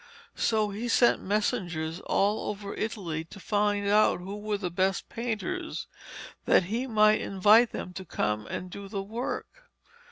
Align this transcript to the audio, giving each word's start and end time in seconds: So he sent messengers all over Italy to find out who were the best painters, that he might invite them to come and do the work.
So 0.35 0.71
he 0.71 0.87
sent 0.87 1.21
messengers 1.21 1.99
all 2.07 2.49
over 2.49 2.73
Italy 2.73 3.23
to 3.25 3.39
find 3.39 3.87
out 3.87 4.17
who 4.19 4.35
were 4.39 4.57
the 4.57 4.71
best 4.71 5.09
painters, 5.09 5.85
that 6.45 6.63
he 6.63 6.87
might 6.87 7.21
invite 7.21 7.71
them 7.71 7.93
to 7.93 8.03
come 8.03 8.47
and 8.47 8.71
do 8.71 8.87
the 8.87 9.03
work. 9.03 9.65